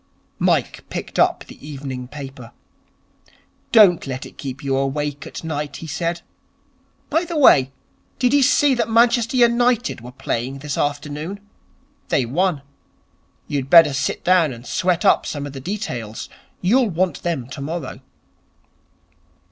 [0.39, 2.53] Mike picked up the evening paper.
[3.71, 6.21] 'Don't let it keep you awake at night,' he said.
[7.11, 7.71] 'By the way,
[8.17, 11.39] did you see that Manchester United were playing this afternoon?
[12.09, 12.63] They won.
[13.47, 16.29] You'd better sit down and sweat up some of the details.
[16.61, 17.99] You'll want them tomorrow.'